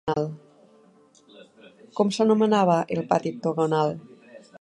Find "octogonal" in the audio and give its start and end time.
3.35-3.95